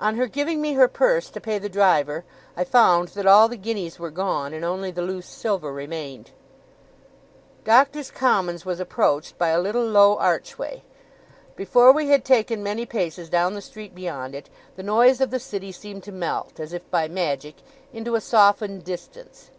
[0.00, 2.24] On her giving me her purse to pay the driver,
[2.56, 6.30] I found that all the guineas were gone, and only the loose silver remained.
[7.64, 10.82] Doctors' Commons was approached by a little low archway.
[11.56, 15.38] Before we had taken many paces down the street beyond it, the noise of the
[15.38, 17.56] city seemed to melt, as if by magic,
[17.92, 19.50] into a softened distance.